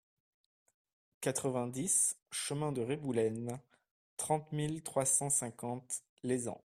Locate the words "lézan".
6.23-6.57